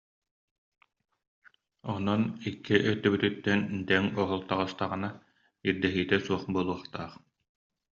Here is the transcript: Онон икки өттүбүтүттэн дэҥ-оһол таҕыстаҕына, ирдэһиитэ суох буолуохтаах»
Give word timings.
Онон 1.93 2.21
икки 2.47 2.75
өттүбүтүттэн 2.91 3.59
дэҥ-оһол 3.87 4.41
таҕыстаҕына, 4.49 5.09
ирдэһиитэ 5.67 6.17
суох 6.25 6.43
буолуохтаах» 6.53 7.13